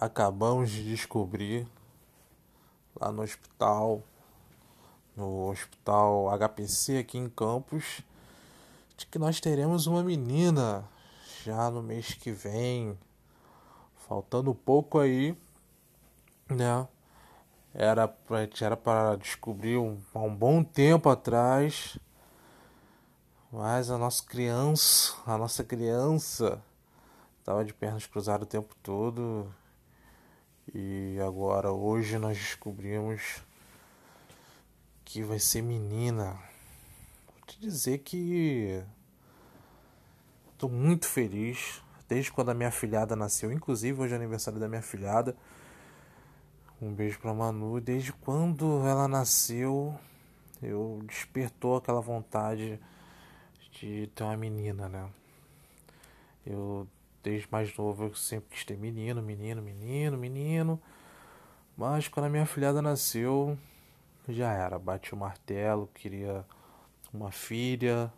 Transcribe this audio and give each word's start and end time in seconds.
acabamos 0.00 0.70
de 0.70 0.84
descobrir 0.84 1.66
lá 3.00 3.10
no 3.10 3.22
hospital, 3.22 4.00
no 5.16 5.50
hospital 5.50 6.30
HPC 6.38 6.98
aqui 6.98 7.18
em 7.18 7.28
Campos, 7.28 8.02
de 8.96 9.06
que 9.06 9.18
nós 9.18 9.40
teremos 9.40 9.88
uma 9.88 10.02
menina 10.02 10.88
já 11.44 11.68
no 11.68 11.82
mês 11.82 12.14
que 12.14 12.30
vem, 12.30 12.96
faltando 14.08 14.54
pouco 14.54 15.00
aí, 15.00 15.36
né? 16.48 16.86
Era 17.74 18.12
era 18.60 18.76
para 18.76 19.16
descobrir 19.16 19.78
um, 19.78 19.98
há 20.14 20.20
um 20.20 20.34
bom 20.34 20.62
tempo 20.62 21.08
atrás, 21.08 21.98
mas 23.52 23.90
a 23.90 23.98
nossa 23.98 24.24
criança, 24.24 25.14
a 25.26 25.36
nossa 25.36 25.64
criança 25.64 26.62
estava 27.40 27.64
de 27.64 27.74
pernas 27.74 28.06
cruzadas 28.06 28.46
o 28.46 28.50
tempo 28.50 28.74
todo 28.82 29.52
e 30.74 31.18
agora 31.20 31.72
hoje 31.72 32.18
nós 32.18 32.36
descobrimos 32.36 33.42
que 35.04 35.22
vai 35.22 35.38
ser 35.38 35.62
menina. 35.62 36.38
Vou 37.26 37.46
te 37.46 37.58
dizer 37.58 37.98
que 37.98 38.82
estou 40.52 40.68
muito 40.68 41.06
feliz 41.06 41.82
desde 42.08 42.30
quando 42.32 42.50
a 42.50 42.54
minha 42.54 42.70
filhada 42.70 43.16
nasceu, 43.16 43.50
inclusive 43.52 44.00
hoje 44.00 44.12
é 44.12 44.16
aniversário 44.16 44.60
da 44.60 44.68
minha 44.68 44.82
filhada. 44.82 45.36
Um 46.80 46.92
beijo 46.92 47.18
para 47.18 47.34
Manu. 47.34 47.80
Desde 47.80 48.12
quando 48.12 48.86
ela 48.86 49.08
nasceu, 49.08 49.98
eu 50.62 51.00
despertou 51.06 51.76
aquela 51.76 52.00
vontade 52.00 52.78
de 53.72 54.06
ter 54.14 54.24
uma 54.24 54.36
menina, 54.36 54.88
né? 54.88 55.08
Eu 56.46 56.86
desde 57.22 57.48
mais 57.50 57.76
novo 57.76 58.04
eu 58.04 58.14
sempre 58.14 58.50
quis 58.50 58.64
ter 58.64 58.76
menino, 58.76 59.22
menino, 59.22 59.60
menino, 59.62 60.16
menino. 60.16 60.80
Mas 61.76 62.08
quando 62.08 62.26
a 62.26 62.28
minha 62.28 62.46
filhada 62.46 62.82
nasceu, 62.82 63.56
já 64.28 64.52
era. 64.52 64.78
Bati 64.78 65.14
o 65.14 65.16
martelo, 65.16 65.88
queria 65.94 66.44
uma 67.12 67.30
filha. 67.30 68.12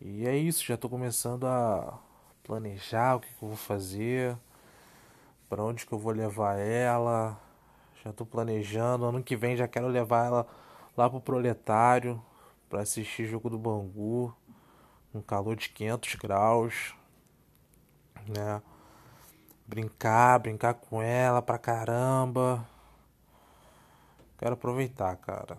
E 0.00 0.26
é 0.26 0.36
isso, 0.36 0.64
já 0.64 0.74
estou 0.74 0.90
começando 0.90 1.46
a 1.46 1.98
planejar 2.42 3.16
o 3.16 3.20
que, 3.20 3.28
que 3.28 3.42
eu 3.42 3.48
vou 3.48 3.56
fazer, 3.56 4.36
para 5.48 5.62
onde 5.62 5.84
que 5.84 5.92
eu 5.92 5.98
vou 5.98 6.12
levar 6.12 6.58
ela. 6.58 7.38
Já 8.02 8.10
estou 8.10 8.26
planejando, 8.26 9.04
ano 9.04 9.22
que 9.22 9.36
vem 9.36 9.56
já 9.56 9.68
quero 9.68 9.88
levar 9.88 10.26
ela 10.26 10.46
lá 10.96 11.10
pro 11.10 11.20
proletário 11.20 12.22
para 12.68 12.80
assistir 12.82 13.26
jogo 13.26 13.50
do 13.50 13.58
Bangu, 13.58 14.34
um 15.12 15.20
calor 15.20 15.56
de 15.56 15.68
500 15.68 16.14
graus 16.14 16.94
né? 18.28 18.62
Brincar, 19.66 20.38
brincar 20.40 20.74
com 20.74 21.02
ela 21.02 21.40
pra 21.40 21.58
caramba. 21.58 22.66
Quero 24.38 24.54
aproveitar, 24.54 25.16
cara. 25.16 25.56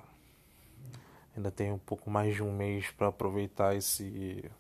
Ainda 1.36 1.52
tenho 1.52 1.76
um 1.76 1.80
pouco 1.80 2.10
mais 2.10 2.36
de 2.36 2.44
um 2.44 2.52
mês 2.52 2.92
para 2.92 3.08
aproveitar 3.08 3.76
esse 3.76 4.52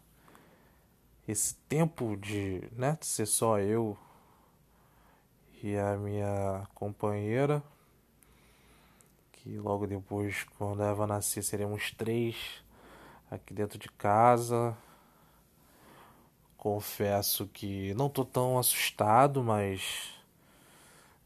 esse 1.27 1.55
tempo 1.69 2.17
de, 2.17 2.67
né, 2.73 2.97
de 2.99 3.05
ser 3.05 3.25
só 3.25 3.59
eu 3.59 3.97
e 5.63 5.77
a 5.77 5.95
minha 5.97 6.67
companheira. 6.73 7.63
Que 9.31 9.57
logo 9.57 9.87
depois, 9.87 10.43
quando 10.57 10.81
a 10.83 10.87
Eva 10.87 11.07
nascer, 11.07 11.43
seremos 11.43 11.91
três 11.91 12.63
aqui 13.29 13.53
dentro 13.53 13.79
de 13.79 13.89
casa. 13.89 14.75
Confesso 16.61 17.47
que 17.47 17.91
não 17.95 18.07
tô 18.07 18.23
tão 18.23 18.59
assustado, 18.59 19.41
mas 19.41 20.13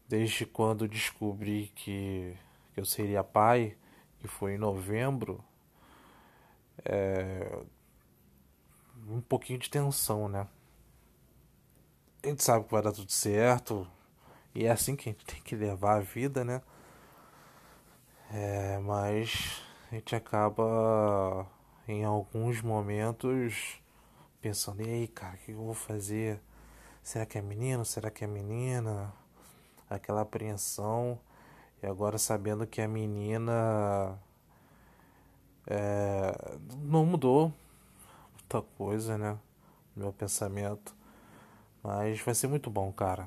desde 0.08 0.46
quando 0.46 0.88
descobri 0.88 1.70
que, 1.74 2.34
que 2.72 2.80
eu 2.80 2.86
seria 2.86 3.22
pai, 3.22 3.76
que 4.18 4.26
foi 4.26 4.54
em 4.54 4.58
novembro, 4.58 5.44
é, 6.82 7.54
um 9.06 9.20
pouquinho 9.20 9.58
de 9.58 9.68
tensão, 9.68 10.26
né? 10.26 10.48
A 12.22 12.28
gente 12.28 12.42
sabe 12.42 12.64
que 12.64 12.72
vai 12.72 12.80
dar 12.80 12.92
tudo 12.92 13.12
certo, 13.12 13.86
e 14.54 14.64
é 14.64 14.70
assim 14.70 14.96
que 14.96 15.10
a 15.10 15.12
gente 15.12 15.26
tem 15.26 15.42
que 15.42 15.54
levar 15.54 15.96
a 15.98 16.00
vida, 16.00 16.46
né? 16.46 16.62
É, 18.32 18.78
mas 18.78 19.60
a 19.92 19.96
gente 19.96 20.16
acaba 20.16 21.46
em 21.86 22.06
alguns 22.06 22.62
momentos 22.62 23.82
pensando, 24.46 24.80
e 24.80 24.88
aí, 24.88 25.08
cara, 25.08 25.34
o 25.34 25.38
que 25.38 25.50
eu 25.50 25.56
vou 25.56 25.74
fazer? 25.74 26.40
Será 27.02 27.26
que 27.26 27.36
é 27.36 27.42
menino? 27.42 27.84
Será 27.84 28.12
que 28.12 28.22
é 28.22 28.28
menina? 28.28 29.12
Aquela 29.90 30.20
apreensão. 30.20 31.18
E 31.82 31.86
agora 31.86 32.16
sabendo 32.16 32.64
que 32.64 32.80
a 32.80 32.86
menina 32.86 34.16
é, 35.66 36.32
não 36.80 37.04
mudou 37.04 37.52
muita 38.34 38.62
coisa, 38.78 39.18
né? 39.18 39.36
Meu 39.96 40.12
pensamento. 40.12 40.94
Mas 41.82 42.20
vai 42.20 42.32
ser 42.32 42.46
muito 42.46 42.70
bom, 42.70 42.92
cara. 42.92 43.26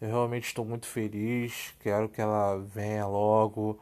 Eu 0.00 0.08
realmente 0.08 0.48
estou 0.48 0.64
muito 0.64 0.88
feliz. 0.88 1.72
Quero 1.78 2.08
que 2.08 2.20
ela 2.20 2.58
venha 2.58 3.06
logo 3.06 3.78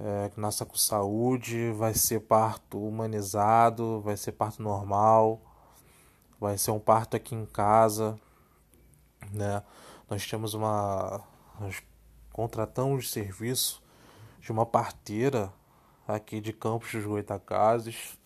é, 0.00 0.30
nasça 0.36 0.64
com 0.64 0.76
saúde, 0.76 1.72
vai 1.72 1.94
ser 1.94 2.20
parto 2.20 2.78
humanizado, 2.78 4.00
vai 4.00 4.16
ser 4.16 4.32
parto 4.32 4.62
normal, 4.62 5.40
vai 6.38 6.56
ser 6.56 6.70
um 6.70 6.78
parto 6.78 7.16
aqui 7.16 7.34
em 7.34 7.44
casa, 7.44 8.18
né? 9.32 9.62
Nós 10.08 10.26
temos 10.26 10.54
uma, 10.54 11.20
nós 11.60 11.82
contratamos 12.32 13.10
serviço 13.10 13.82
de 14.40 14.52
uma 14.52 14.64
parteira 14.64 15.52
aqui 16.06 16.40
de 16.40 16.52
Campos 16.52 16.92
dos 16.92 17.04
Goitacazes, 17.04 18.16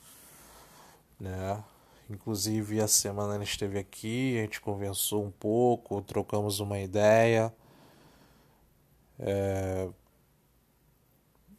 né? 1.19 1.63
Inclusive 2.11 2.81
a 2.81 2.89
semana 2.89 3.37
ela 3.37 3.45
esteve 3.45 3.79
aqui, 3.79 4.39
a 4.39 4.43
gente 4.43 4.61
conversou 4.61 5.25
um 5.25 5.31
pouco, 5.31 6.03
trocamos 6.03 6.61
uma 6.61 6.79
ideia. 6.79 7.53
É, 9.19 9.89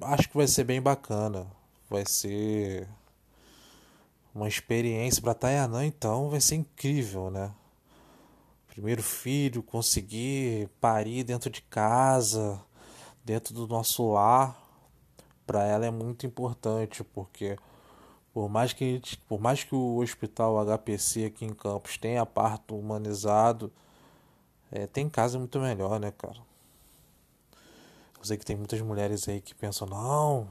acho 0.05 0.29
que 0.29 0.37
vai 0.37 0.47
ser 0.47 0.63
bem 0.63 0.81
bacana. 0.81 1.47
Vai 1.89 2.05
ser 2.05 2.87
uma 4.33 4.47
experiência 4.47 5.21
para 5.21 5.33
Tayanã, 5.33 5.85
então 5.85 6.29
vai 6.29 6.41
ser 6.41 6.55
incrível, 6.55 7.29
né? 7.29 7.51
Primeiro 8.67 9.03
filho, 9.03 9.61
conseguir 9.61 10.67
parir 10.81 11.23
dentro 11.23 11.49
de 11.49 11.61
casa, 11.61 12.59
dentro 13.23 13.53
do 13.53 13.67
nosso 13.67 14.11
lar, 14.11 14.59
para 15.45 15.63
ela 15.63 15.85
é 15.85 15.91
muito 15.91 16.25
importante, 16.25 17.03
porque 17.03 17.57
por 18.33 18.49
mais 18.49 18.73
que 18.73 18.99
por 19.27 19.39
mais 19.39 19.63
que 19.63 19.75
o 19.75 19.97
hospital 19.97 20.57
HPC 20.65 21.25
aqui 21.25 21.45
em 21.45 21.53
Campos 21.53 21.97
tenha 21.97 22.25
parto 22.25 22.77
humanizado, 22.77 23.71
é, 24.71 24.87
tem 24.87 25.07
casa 25.07 25.37
muito 25.37 25.59
melhor, 25.59 25.99
né, 25.99 26.11
cara? 26.11 26.52
Eu 28.23 28.27
sei 28.27 28.37
que 28.37 28.45
tem 28.45 28.55
muitas 28.55 28.79
mulheres 28.79 29.27
aí 29.27 29.41
que 29.41 29.53
pensam, 29.53 29.85
não, 29.85 30.47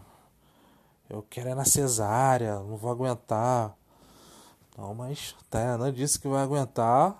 eu 1.09 1.22
quero 1.22 1.49
é 1.49 1.55
na 1.55 1.65
cesárea, 1.65 2.56
não 2.56 2.77
vou 2.77 2.91
aguentar. 2.91 3.75
Não, 4.77 4.94
mas 4.94 5.34
Tayana 5.49 5.91
disse 5.91 6.19
que 6.19 6.28
vai 6.28 6.43
aguentar 6.43 7.16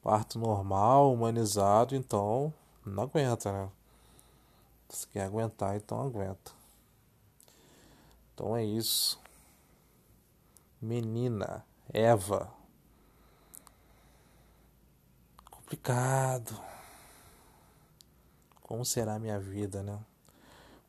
parto 0.00 0.38
normal, 0.38 1.12
humanizado, 1.12 1.96
então 1.96 2.54
não 2.84 3.02
aguenta, 3.02 3.50
né? 3.50 3.68
Se 4.90 5.08
quer 5.08 5.24
aguentar, 5.24 5.74
então 5.74 6.00
aguenta. 6.00 6.52
Então 8.32 8.56
é 8.56 8.64
isso. 8.64 9.18
Menina, 10.80 11.64
Eva. 11.92 12.48
Complicado 15.50 16.75
como 18.66 18.84
será 18.84 19.14
a 19.14 19.18
minha 19.18 19.38
vida, 19.38 19.80
né? 19.80 19.96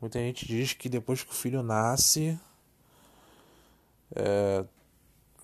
Muita 0.02 0.18
gente 0.18 0.48
diz 0.48 0.74
que 0.74 0.90
depois 0.90 1.22
que 1.22 1.30
o 1.30 1.36
filho 1.36 1.62
nasce, 1.62 2.40
é, 4.16 4.66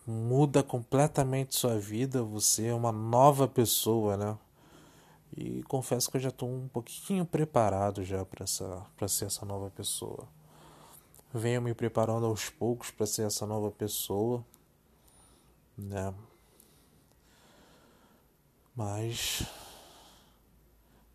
muda 0.06 0.64
completamente 0.64 1.56
sua 1.56 1.78
vida, 1.78 2.24
você 2.24 2.68
é 2.68 2.74
uma 2.74 2.92
nova 2.92 3.48
pessoa, 3.48 4.18
né? 4.18 4.36
E 5.38 5.62
confesso 5.64 6.10
que 6.10 6.18
eu 6.18 6.22
já 6.22 6.30
estou 6.30 6.50
um 6.50 6.68
pouquinho 6.68 7.24
preparado 7.24 8.04
já 8.04 8.26
para 8.26 8.44
essa 8.44 8.84
para 8.98 9.08
ser 9.08 9.26
essa 9.26 9.46
nova 9.46 9.70
pessoa. 9.70 10.28
Venho 11.32 11.62
me 11.62 11.76
preparando 11.76 12.26
aos 12.26 12.50
poucos 12.50 12.90
para 12.90 13.06
ser 13.06 13.28
essa 13.28 13.46
nova 13.46 13.70
pessoa, 13.70 14.44
né? 15.78 16.12
Mas 18.76 19.46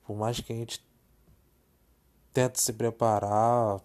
por 0.06 0.16
mais 0.16 0.40
que 0.40 0.52
a 0.52 0.56
gente 0.56 0.87
tenta 2.32 2.58
se 2.58 2.72
preparar, 2.72 3.80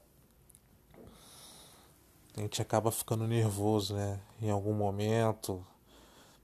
a 2.36 2.42
gente 2.42 2.62
acaba 2.62 2.92
ficando 2.92 3.28
nervoso, 3.28 3.94
né? 3.94 4.20
Em 4.42 4.50
algum 4.50 4.74
momento, 4.74 5.66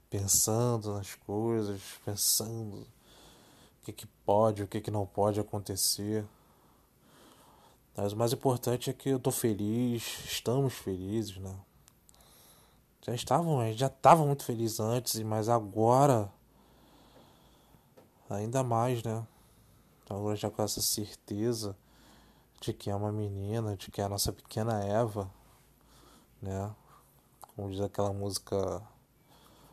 pensando 0.08 0.92
nas 0.94 1.14
coisas, 1.16 1.80
pensando 2.04 2.86
que, 3.82 3.92
que 3.92 4.06
pode, 4.24 4.62
o 4.62 4.68
que, 4.68 4.80
que 4.80 4.90
não 4.90 5.04
pode 5.04 5.40
acontecer. 5.40 6.24
Mas 7.96 8.12
o 8.12 8.16
mais 8.16 8.32
importante 8.32 8.88
é 8.88 8.92
que 8.92 9.08
eu 9.08 9.18
tô 9.18 9.32
feliz, 9.32 10.24
estamos 10.24 10.74
felizes, 10.74 11.36
né? 11.38 11.56
Já 13.02 13.14
estavam, 13.14 13.72
já 13.72 13.88
estavam 13.88 14.26
muito 14.26 14.44
felizes 14.44 14.78
antes, 14.78 15.20
mas 15.22 15.48
agora 15.48 16.30
ainda 18.28 18.62
mais, 18.62 19.02
né? 19.02 19.26
Agora 20.08 20.36
já 20.36 20.50
com 20.50 20.62
essa 20.62 20.80
certeza 20.80 21.76
de 22.60 22.74
que 22.74 22.90
é 22.90 22.94
uma 22.94 23.10
menina, 23.10 23.74
de 23.76 23.90
que 23.90 24.00
é 24.00 24.04
a 24.04 24.08
nossa 24.08 24.32
pequena 24.32 24.84
Eva, 24.84 25.30
né? 26.42 26.74
Como 27.56 27.70
diz 27.70 27.80
aquela 27.80 28.12
música, 28.12 28.82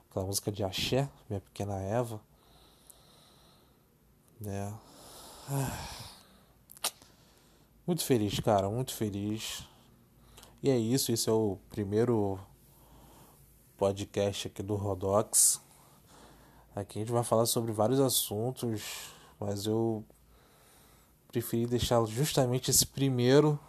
aquela 0.10 0.26
música 0.26 0.52
de 0.52 0.64
axé, 0.64 1.10
minha 1.30 1.42
pequena 1.42 1.80
Eva, 1.82 2.22
né? 4.40 4.74
Muito 7.86 8.04
feliz, 8.04 8.40
cara, 8.40 8.70
muito 8.70 8.94
feliz. 8.94 9.68
E 10.64 10.70
é 10.70 10.78
isso, 10.78 11.12
esse 11.12 11.30
é 11.30 11.32
o 11.32 11.58
primeiro 11.70 12.40
podcast 13.78 14.48
aqui 14.48 14.64
do 14.64 14.76
Rodox. 14.76 15.62
Aqui 16.76 17.00
a 17.00 17.02
gente 17.02 17.12
vai 17.12 17.24
falar 17.24 17.46
sobre 17.46 17.72
vários 17.72 18.00
assuntos, 18.00 19.12
mas 19.40 19.66
eu 19.66 20.06
preferi 21.38 21.68
deixar 21.68 22.04
justamente 22.06 22.72
esse 22.72 22.86
primeiro 22.86 23.60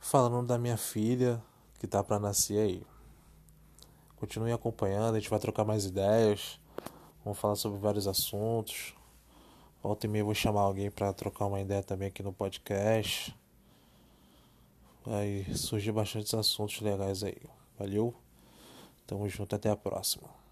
falando 0.00 0.46
da 0.46 0.56
minha 0.56 0.76
filha 0.76 1.42
que 1.78 1.86
tá 1.86 2.02
para 2.02 2.18
nascer 2.18 2.58
aí. 2.58 2.86
Continue 4.16 4.52
acompanhando, 4.52 5.16
a 5.16 5.20
gente 5.20 5.28
vai 5.28 5.38
trocar 5.38 5.64
mais 5.64 5.84
ideias. 5.84 6.58
Vamos 7.22 7.38
falar 7.38 7.56
sobre 7.56 7.78
vários 7.78 8.06
assuntos. 8.06 8.94
Volta 9.82 10.06
e 10.06 10.08
meia 10.08 10.24
vou 10.24 10.34
chamar 10.34 10.62
alguém 10.62 10.90
para 10.90 11.12
trocar 11.12 11.46
uma 11.46 11.60
ideia 11.60 11.82
também 11.82 12.08
aqui 12.08 12.22
no 12.22 12.32
podcast. 12.32 13.36
Vai 15.04 15.46
surgir 15.54 15.92
bastantes 15.92 16.32
assuntos 16.32 16.80
legais 16.80 17.22
aí. 17.22 17.42
Valeu? 17.78 18.14
Tamo 19.06 19.28
junto, 19.28 19.54
até 19.54 19.68
a 19.68 19.76
próxima. 19.76 20.45